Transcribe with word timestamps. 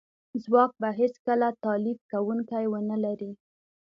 ځواک 0.43 0.71
به 0.81 0.89
هیڅکله 0.99 1.47
خپل 1.49 1.61
تالیف 1.65 1.99
کونکی 2.11 2.65
ونه 2.67 2.97
لري 3.03 3.31